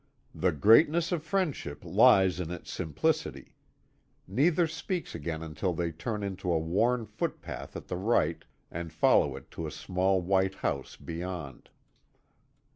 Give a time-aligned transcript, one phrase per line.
[0.33, 3.53] The greatness of friendship lies in its simplicity.
[4.27, 8.91] Neither speaks again until they turn into a worn foot path at the right, and
[8.91, 11.69] follow it to a small white house beyond.